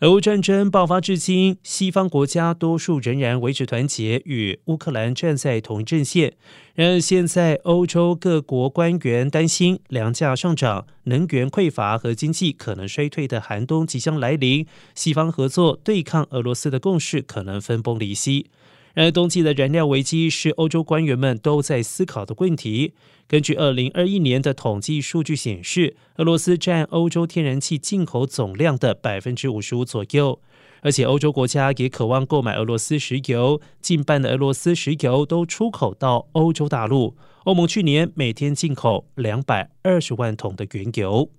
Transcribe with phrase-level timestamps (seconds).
[0.00, 6.34] 俄乌战争爆发至今，西方国家多数仍然维持团结，与乌克兰站在同一阵线。
[6.76, 14.64] 然而，现在欧洲各国官员担心粮价上涨、能源匮乏和经济可能衰退的寒冬即将来临，
[14.94, 18.46] 西方合作对抗俄罗斯的共识可能分崩离析。
[19.00, 22.94] 而，冬季的燃料危机是欧洲官员们都在思考的问题。
[23.28, 30.40] 根据二零二一年的统计数据显示，俄罗斯占欧洲天然气进口总量的百分之五十五左右，
[30.80, 37.16] 而且欧洲国家也渴望购买俄罗斯石油，近半的俄罗斯石油都出口到欧洲大陆。
[37.44, 41.30] 欧盟去年每天进口两百二十万桶的原油。